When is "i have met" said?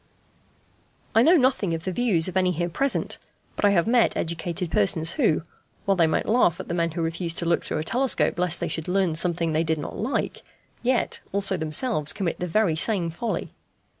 3.65-4.17